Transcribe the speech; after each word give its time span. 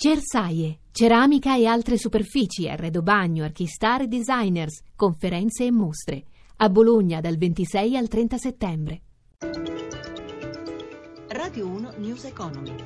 Cersaie, 0.00 0.78
ceramica 0.92 1.56
e 1.56 1.66
altre 1.66 1.98
superfici, 1.98 2.68
arredo 2.68 3.02
bagno, 3.02 3.42
archistar 3.42 4.02
e 4.02 4.06
designers, 4.06 4.80
conferenze 4.94 5.64
e 5.64 5.72
mostre. 5.72 6.24
A 6.58 6.68
Bologna 6.68 7.20
dal 7.20 7.36
26 7.36 7.96
al 7.96 8.06
30 8.06 8.38
settembre. 8.38 9.00
Radio 11.30 11.66
1 11.66 11.94
News 11.96 12.22
Economy. 12.26 12.76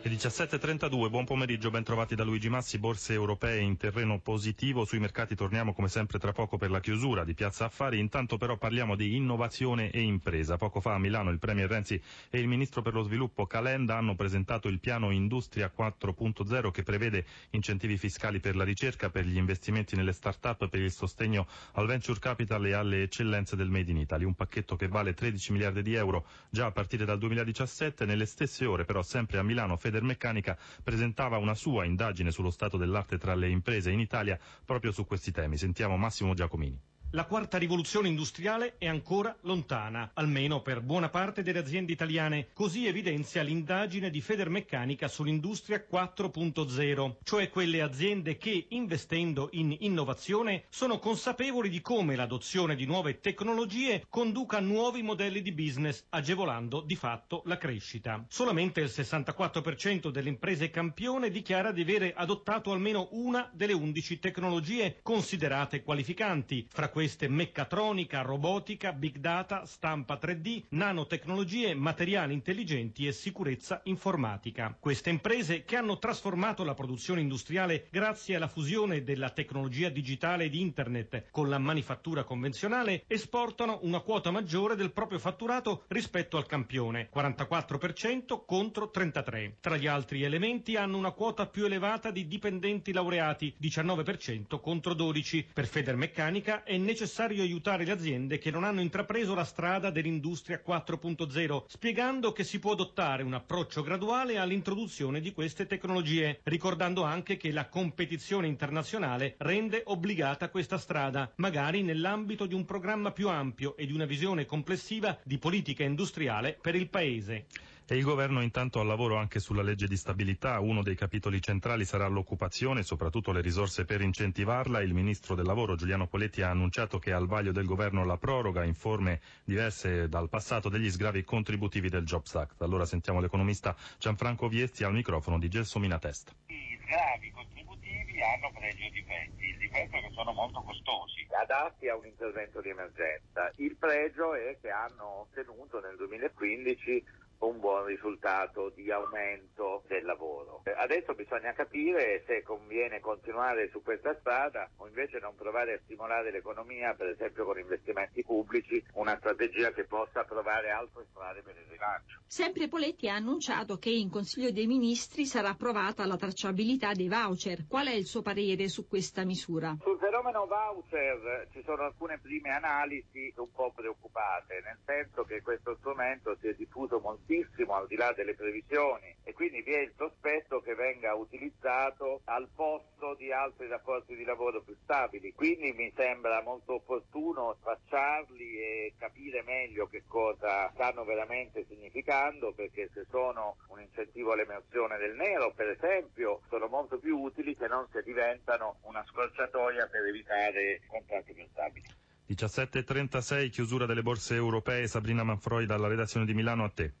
Le 0.00 0.14
17.32, 0.14 1.10
buon 1.10 1.24
pomeriggio, 1.24 1.70
ben 1.70 1.82
trovati 1.82 2.14
da 2.14 2.22
Luigi 2.22 2.48
Massi, 2.48 2.78
borse 2.78 3.14
europee 3.14 3.58
in 3.58 3.76
terreno 3.76 4.20
positivo, 4.20 4.84
sui 4.84 5.00
mercati 5.00 5.34
torniamo 5.34 5.74
come 5.74 5.88
sempre 5.88 6.20
tra 6.20 6.30
poco 6.30 6.56
per 6.56 6.70
la 6.70 6.78
chiusura 6.78 7.24
di 7.24 7.34
Piazza 7.34 7.64
Affari, 7.64 7.98
intanto 7.98 8.36
però 8.36 8.56
parliamo 8.56 8.94
di 8.94 9.16
innovazione 9.16 9.90
e 9.90 10.00
impresa. 10.00 10.56
Poco 10.56 10.80
fa 10.80 10.94
a 10.94 10.98
Milano 10.98 11.30
il 11.30 11.40
Premier 11.40 11.68
Renzi 11.68 12.00
e 12.30 12.38
il 12.38 12.46
Ministro 12.46 12.80
per 12.80 12.94
lo 12.94 13.02
Sviluppo 13.02 13.46
Calenda 13.46 13.96
hanno 13.96 14.14
presentato 14.14 14.68
il 14.68 14.78
piano 14.78 15.10
Industria 15.10 15.70
4.0 15.76 16.70
che 16.70 16.84
prevede 16.84 17.26
incentivi 17.50 17.98
fiscali 17.98 18.38
per 18.38 18.54
la 18.54 18.64
ricerca, 18.64 19.10
per 19.10 19.24
gli 19.24 19.36
investimenti 19.36 19.96
nelle 19.96 20.12
start-up, 20.12 20.68
per 20.68 20.80
il 20.80 20.92
sostegno 20.92 21.48
al 21.72 21.88
venture 21.88 22.20
capital 22.20 22.64
e 22.66 22.72
alle 22.72 23.02
eccellenze 23.02 23.56
del 23.56 23.68
Made 23.68 23.90
in 23.90 23.98
Italy, 23.98 24.22
un 24.22 24.34
pacchetto 24.34 24.76
che 24.76 24.86
vale 24.86 25.12
13 25.12 25.50
miliardi 25.50 25.82
di 25.82 25.94
euro 25.94 26.24
già 26.50 26.66
a 26.66 26.70
partire 26.70 27.04
dal 27.04 27.18
2017, 27.18 28.06
nelle 28.06 28.26
stesse 28.26 28.64
ore 28.64 28.84
però 28.84 29.02
sempre 29.02 29.38
a 29.38 29.42
Milano 29.42 29.76
Federmeccanica 29.88 30.56
presentava 30.82 31.38
una 31.38 31.54
sua 31.54 31.84
indagine 31.84 32.30
sullo 32.30 32.50
stato 32.50 32.76
dell'arte 32.76 33.16
tra 33.18 33.34
le 33.34 33.48
imprese 33.48 33.90
in 33.90 34.00
Italia 34.00 34.38
proprio 34.64 34.92
su 34.92 35.06
questi 35.06 35.32
temi. 35.32 35.56
Sentiamo 35.56 35.96
Massimo 35.96 36.34
Giacomini. 36.34 36.78
La 37.12 37.24
quarta 37.24 37.56
rivoluzione 37.56 38.08
industriale 38.08 38.74
è 38.76 38.86
ancora 38.86 39.34
lontana, 39.44 40.10
almeno 40.12 40.60
per 40.60 40.82
buona 40.82 41.08
parte 41.08 41.42
delle 41.42 41.60
aziende 41.60 41.90
italiane, 41.92 42.48
così 42.52 42.86
evidenzia 42.86 43.40
l'indagine 43.40 44.10
di 44.10 44.20
Federmeccanica 44.20 45.08
sull'industria 45.08 45.86
4.0, 45.90 47.14
cioè 47.24 47.48
quelle 47.48 47.80
aziende 47.80 48.36
che, 48.36 48.66
investendo 48.68 49.48
in 49.52 49.74
innovazione, 49.80 50.64
sono 50.68 50.98
consapevoli 50.98 51.70
di 51.70 51.80
come 51.80 52.14
l'adozione 52.14 52.76
di 52.76 52.84
nuove 52.84 53.20
tecnologie 53.20 54.04
conduca 54.10 54.58
a 54.58 54.60
nuovi 54.60 55.00
modelli 55.00 55.40
di 55.40 55.52
business, 55.52 56.04
agevolando 56.10 56.82
di 56.82 56.94
fatto 56.94 57.40
la 57.46 57.56
crescita. 57.56 58.22
Solamente 58.28 58.80
il 58.82 58.90
64% 58.94 60.10
delle 60.10 60.28
imprese 60.28 60.68
campione 60.68 61.30
dichiara 61.30 61.72
di 61.72 61.80
avere 61.80 62.12
adottato 62.12 62.70
almeno 62.70 63.08
una 63.12 63.48
delle 63.54 63.72
11 63.72 64.18
tecnologie 64.18 64.98
considerate 65.02 65.82
qualificanti, 65.82 66.66
fra 66.70 66.90
queste 66.98 67.28
meccatronica, 67.28 68.22
robotica, 68.22 68.92
big 68.92 69.18
data, 69.18 69.64
stampa 69.66 70.18
3D, 70.20 70.64
nanotecnologie, 70.70 71.72
materiali 71.72 72.32
intelligenti 72.34 73.06
e 73.06 73.12
sicurezza 73.12 73.82
informatica. 73.84 74.76
Queste 74.80 75.08
imprese 75.08 75.62
che 75.62 75.76
hanno 75.76 75.98
trasformato 76.00 76.64
la 76.64 76.74
produzione 76.74 77.20
industriale 77.20 77.86
grazie 77.92 78.34
alla 78.34 78.48
fusione 78.48 79.04
della 79.04 79.30
tecnologia 79.30 79.90
digitale 79.90 80.46
ed 80.46 80.54
internet 80.56 81.26
con 81.30 81.48
la 81.48 81.58
manifattura 81.58 82.24
convenzionale 82.24 83.04
esportano 83.06 83.78
una 83.82 84.00
quota 84.00 84.32
maggiore 84.32 84.74
del 84.74 84.90
proprio 84.90 85.20
fatturato 85.20 85.84
rispetto 85.86 86.36
al 86.36 86.46
campione, 86.46 87.10
44% 87.14 88.44
contro 88.44 88.90
33%. 88.92 89.52
Tra 89.60 89.76
gli 89.76 89.86
altri 89.86 90.24
elementi 90.24 90.74
hanno 90.74 90.96
una 90.98 91.12
quota 91.12 91.46
più 91.46 91.64
elevata 91.66 92.10
di 92.10 92.26
dipendenti 92.26 92.90
laureati, 92.92 93.54
19% 93.62 94.58
contro 94.60 94.94
12%. 94.94 95.44
Per 95.54 95.66
Federmeccanica 95.68 96.64
è 96.64 96.76
necessario 96.88 97.42
aiutare 97.42 97.84
le 97.84 97.92
aziende 97.92 98.38
che 98.38 98.50
non 98.50 98.64
hanno 98.64 98.80
intrapreso 98.80 99.34
la 99.34 99.44
strada 99.44 99.90
dell'industria 99.90 100.62
4.0, 100.66 101.64
spiegando 101.66 102.32
che 102.32 102.44
si 102.44 102.58
può 102.58 102.72
adottare 102.72 103.22
un 103.22 103.34
approccio 103.34 103.82
graduale 103.82 104.38
all'introduzione 104.38 105.20
di 105.20 105.32
queste 105.32 105.66
tecnologie, 105.66 106.40
ricordando 106.44 107.02
anche 107.02 107.36
che 107.36 107.52
la 107.52 107.68
competizione 107.68 108.46
internazionale 108.46 109.34
rende 109.36 109.82
obbligata 109.84 110.48
questa 110.48 110.78
strada, 110.78 111.30
magari 111.36 111.82
nell'ambito 111.82 112.46
di 112.46 112.54
un 112.54 112.64
programma 112.64 113.10
più 113.12 113.28
ampio 113.28 113.76
e 113.76 113.84
di 113.84 113.92
una 113.92 114.06
visione 114.06 114.46
complessiva 114.46 115.18
di 115.22 115.36
politica 115.36 115.84
industriale 115.84 116.56
per 116.58 116.74
il 116.74 116.88
Paese. 116.88 117.44
E 117.90 117.96
il 117.96 118.04
governo 118.04 118.42
intanto 118.42 118.80
al 118.80 118.86
lavoro 118.86 119.16
anche 119.16 119.40
sulla 119.40 119.62
legge 119.62 119.86
di 119.86 119.96
stabilità. 119.96 120.60
Uno 120.60 120.82
dei 120.82 120.94
capitoli 120.94 121.40
centrali 121.40 121.86
sarà 121.86 122.06
l'occupazione 122.06 122.80
e 122.80 122.82
soprattutto 122.82 123.32
le 123.32 123.40
risorse 123.40 123.86
per 123.86 124.02
incentivarla. 124.02 124.82
Il 124.82 124.92
ministro 124.92 125.34
del 125.34 125.46
lavoro 125.46 125.74
Giuliano 125.74 126.06
Poletti 126.06 126.42
ha 126.42 126.50
annunciato 126.50 126.98
che 126.98 127.14
al 127.14 127.26
vaglio 127.26 127.50
del 127.50 127.64
governo 127.64 128.04
la 128.04 128.18
proroga 128.18 128.62
in 128.62 128.74
forme 128.74 129.22
diverse 129.42 130.06
dal 130.10 130.28
passato 130.28 130.68
degli 130.68 130.90
sgravi 130.90 131.24
contributivi 131.24 131.88
del 131.88 132.04
Jobs 132.04 132.34
Act. 132.34 132.60
Allora 132.60 132.84
sentiamo 132.84 133.20
l'economista 133.20 133.74
Gianfranco 133.96 134.48
Viesti 134.48 134.84
al 134.84 134.92
microfono 134.92 135.38
di 135.38 135.48
Gelsomina 135.48 135.98
Test. 135.98 136.34
I 136.48 136.78
sgravi 136.82 137.30
contributivi 137.30 138.20
hanno 138.20 138.52
pregio 138.52 138.84
e 138.84 138.90
difetti. 138.90 139.44
Il 139.46 139.56
difetto 139.56 139.96
è 139.96 140.00
che 140.02 140.10
sono 140.12 140.32
molto 140.32 140.60
costosi, 140.60 141.26
adatti 141.40 141.88
a 141.88 141.96
un 141.96 142.04
intervento 142.04 142.60
di 142.60 142.68
emergenza. 142.68 143.50
Il 143.56 143.76
pregio 143.76 144.34
è 144.34 144.58
che 144.60 144.68
hanno 144.68 145.20
ottenuto 145.20 145.80
nel 145.80 145.96
2015 145.96 147.26
un 147.40 147.60
buon 147.60 147.84
risultato 147.84 148.70
di 148.74 148.90
aumento 148.90 149.82
del 149.86 150.04
lavoro. 150.04 150.62
Adesso 150.64 151.14
bisogna 151.14 151.52
capire 151.52 152.24
se 152.26 152.42
conviene 152.42 153.00
continuare 153.00 153.68
su 153.70 153.82
questa 153.82 154.16
strada 154.18 154.68
o 154.76 154.86
invece 154.86 155.18
non 155.18 155.34
provare 155.36 155.74
a 155.74 155.80
stimolare 155.84 156.30
l'economia, 156.30 156.94
per 156.94 157.08
esempio 157.08 157.44
con 157.44 157.58
investimenti 157.58 158.22
pubblici, 158.24 158.82
una 158.94 159.16
strategia 159.18 159.72
che 159.72 159.84
possa 159.84 160.24
trovare 160.24 160.70
altre 160.70 161.06
strade 161.10 161.42
per 161.42 161.56
il 161.56 161.66
rilancio. 161.70 162.20
Sempre 162.26 162.68
Poletti 162.68 163.08
ha 163.08 163.14
annunciato 163.14 163.78
che 163.78 163.90
in 163.90 164.10
Consiglio 164.10 164.50
dei 164.50 164.66
Ministri 164.66 165.24
sarà 165.26 165.50
approvata 165.50 166.06
la 166.06 166.16
tracciabilità 166.16 166.92
dei 166.92 167.08
voucher. 167.08 167.66
Qual 167.68 167.86
è 167.86 167.94
il 167.94 168.06
suo 168.06 168.22
parere 168.22 168.68
su 168.68 168.86
questa 168.86 169.24
misura? 169.24 169.76
Sul 169.80 169.97
fenomeno 170.18 170.46
voucher 170.46 171.46
ci 171.52 171.62
sono 171.62 171.84
alcune 171.84 172.18
prime 172.18 172.50
analisi 172.50 173.32
un 173.36 173.52
po' 173.52 173.70
preoccupate, 173.72 174.60
nel 174.64 174.78
senso 174.84 175.22
che 175.22 175.42
questo 175.42 175.76
strumento 175.76 176.36
si 176.40 176.48
è 176.48 176.54
diffuso 176.54 176.98
moltissimo 176.98 177.74
al 177.74 177.86
di 177.86 177.94
là 177.94 178.12
delle 178.12 178.34
previsioni 178.34 179.14
e 179.22 179.32
quindi 179.32 179.62
vi 179.62 179.74
è 179.74 179.78
il 179.78 179.92
sospetto 179.96 180.60
che 180.60 180.74
venga 180.74 181.14
utilizzato 181.14 182.22
al 182.24 182.48
posto 182.52 183.14
di 183.14 183.30
altri 183.30 183.68
rapporti 183.68 184.16
di 184.16 184.24
lavoro 184.24 184.60
più 184.62 184.76
stabili. 184.82 185.32
Quindi 185.32 185.72
mi 185.72 185.92
sembra 185.94 186.42
molto 186.42 186.74
opportuno 186.74 187.56
tracciarli 187.62 188.58
e 188.58 188.77
capire 188.96 189.42
meglio 189.42 189.86
che 189.86 190.04
cosa 190.06 190.70
stanno 190.72 191.04
veramente 191.04 191.64
significando 191.68 192.52
perché 192.52 192.88
se 192.92 193.04
sono 193.10 193.56
un 193.68 193.80
incentivo 193.80 194.32
all'emersione 194.32 194.96
del 194.98 195.14
nero 195.14 195.52
per 195.54 195.68
esempio 195.68 196.40
sono 196.48 196.66
molto 196.68 196.98
più 196.98 197.18
utili 197.18 197.56
che 197.56 197.66
non 197.66 197.86
se 197.92 198.02
diventano 198.02 198.78
una 198.82 199.04
scorciatoia 199.06 199.86
per 199.86 200.04
evitare 200.04 200.80
contratti 200.86 201.32
più 201.32 201.46
stabili. 201.50 201.86
17.36 202.28 203.48
chiusura 203.48 203.86
delle 203.86 204.02
borse 204.02 204.34
europee 204.34 204.86
Sabrina 204.86 205.22
Manfroi 205.22 205.64
dalla 205.64 205.88
redazione 205.88 206.26
di 206.26 206.34
Milano 206.34 206.64
a 206.64 206.68
te. 206.68 206.92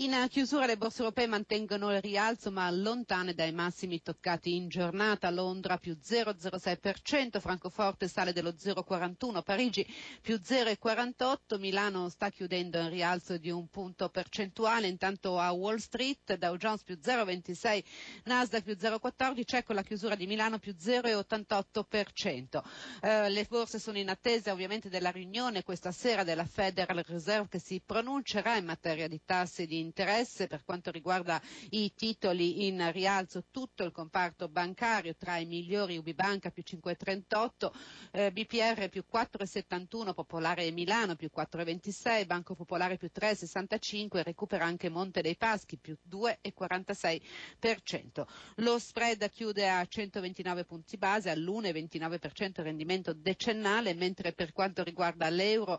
In 0.00 0.26
chiusura 0.30 0.64
le 0.66 0.76
borse 0.76 1.00
europee 1.00 1.26
mantengono 1.26 1.92
il 1.92 2.00
rialzo 2.00 2.52
ma 2.52 2.70
lontane 2.70 3.34
dai 3.34 3.50
massimi 3.52 4.00
toccati 4.00 4.54
in 4.54 4.68
giornata. 4.68 5.28
Londra 5.30 5.76
più 5.76 5.96
0,06%, 6.00 7.40
Francoforte 7.40 8.06
sale 8.06 8.32
dello 8.32 8.50
0,41%, 8.50 9.42
Parigi 9.42 9.84
più 10.22 10.36
0,48%, 10.36 11.58
Milano 11.58 12.08
sta 12.10 12.30
chiudendo 12.30 12.78
in 12.78 12.90
rialzo 12.90 13.38
di 13.38 13.50
un 13.50 13.66
punto 13.68 14.08
percentuale, 14.08 14.86
intanto 14.86 15.36
a 15.40 15.50
Wall 15.50 15.78
Street 15.78 16.36
Dow 16.36 16.56
Jones 16.56 16.84
più 16.84 16.96
0,26%, 17.02 17.82
Nasdaq 18.26 18.62
più 18.62 18.76
0,14%, 18.78 19.56
ecco 19.56 19.72
la 19.72 19.82
chiusura 19.82 20.14
di 20.14 20.28
Milano 20.28 20.60
più 20.60 20.76
0,88%. 20.78 22.62
Eh, 23.02 23.28
le 23.30 23.46
borse 23.48 23.80
sono 23.80 23.98
in 23.98 24.10
attesa 24.10 24.52
ovviamente 24.52 24.88
della 24.88 25.10
riunione 25.10 25.64
questa 25.64 25.90
sera 25.90 26.22
della 26.22 26.44
Federal 26.46 27.02
Reserve 27.04 27.48
che 27.48 27.58
si 27.58 27.82
pronuncerà 27.84 28.56
in 28.56 28.64
materia 28.64 29.08
di 29.08 29.20
tassi 29.24 29.37
di 29.46 29.78
interesse 29.78 30.48
per 30.48 30.64
quanto 30.64 30.90
riguarda 30.90 31.40
i 31.70 31.92
titoli 31.94 32.66
in 32.66 32.90
rialzo 32.92 33.44
tutto 33.52 33.84
il 33.84 33.92
comparto 33.92 34.48
bancario 34.48 35.14
tra 35.16 35.36
i 35.36 35.46
migliori 35.46 35.96
Ubibanca 35.96 36.50
più 36.50 36.64
5,38, 36.66 37.70
eh, 38.12 38.32
BPR 38.32 38.88
più 38.88 39.04
4,71, 39.10 40.12
Popolare 40.14 40.68
Milano 40.72 41.14
più 41.14 41.30
4,26, 41.34 42.26
Banco 42.26 42.54
Popolare 42.56 42.96
più 42.96 43.08
3,65 43.14 44.22
recupera 44.24 44.64
anche 44.64 44.88
Monte 44.88 45.22
dei 45.22 45.36
Paschi 45.36 45.78
più 45.78 45.96
2,46%. 46.10 48.26
Lo 48.56 48.78
spread 48.80 49.30
chiude 49.30 49.68
a 49.68 49.86
129 49.86 50.64
punti 50.64 50.96
base 50.96 51.30
all'1,29% 51.30 52.62
rendimento 52.62 53.12
decennale, 53.12 53.94
mentre 53.94 54.32
per 54.32 54.52
quanto 54.52 54.82
riguarda 54.82 55.28
l'euro 55.28 55.78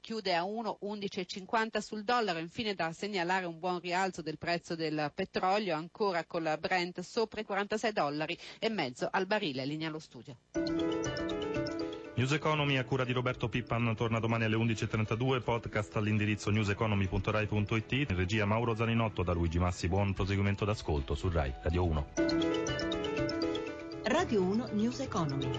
chiude 0.00 0.34
a 0.34 0.42
1,1150 0.42 1.78
sul 1.78 2.04
dollaro. 2.04 2.38
Infine 2.38 2.74
da 2.82 2.92
segnalare 2.92 3.46
un 3.46 3.60
buon 3.60 3.78
rialzo 3.78 4.22
del 4.22 4.38
prezzo 4.38 4.74
del 4.74 5.12
petrolio, 5.14 5.76
ancora 5.76 6.24
con 6.24 6.42
la 6.42 6.56
Brent 6.56 6.98
sopra 7.00 7.40
i 7.40 7.44
46 7.44 7.92
dollari 7.92 8.36
e 8.58 8.68
mezzo 8.68 9.08
al 9.08 9.26
barile. 9.26 9.64
Linea 9.64 9.86
allo 9.86 10.00
studio. 10.00 10.36
News 12.14 12.32
Economy 12.32 12.76
a 12.76 12.84
cura 12.84 13.04
di 13.04 13.12
Roberto 13.12 13.48
Pippan 13.48 13.94
torna 13.96 14.18
domani 14.18 14.44
alle 14.44 14.56
11.32, 14.56 15.42
podcast 15.42 15.96
all'indirizzo 15.96 16.50
newseconomy.rai.it, 16.50 17.92
in 17.92 18.16
regia 18.16 18.44
Mauro 18.46 18.74
Zaninotto 18.74 19.22
da 19.22 19.32
Luigi 19.32 19.60
Massi, 19.60 19.86
buon 19.86 20.12
proseguimento 20.12 20.64
d'ascolto 20.64 21.14
su 21.14 21.28
Rai 21.30 21.52
Radio 21.62 21.84
1. 21.84 22.06
Radio 24.04 24.42
1 24.42 24.68
News 24.72 24.98
Economy. 25.00 25.50